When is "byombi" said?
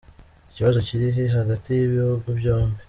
2.39-2.77